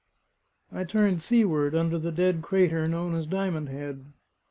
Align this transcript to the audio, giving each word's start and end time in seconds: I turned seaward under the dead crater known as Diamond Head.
I 0.71 0.83
turned 0.83 1.21
seaward 1.21 1.75
under 1.75 1.99
the 1.99 2.11
dead 2.11 2.41
crater 2.41 2.87
known 2.87 3.13
as 3.13 3.27
Diamond 3.27 3.69
Head. 3.69 4.03